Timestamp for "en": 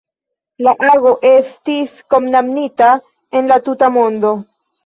3.41-3.55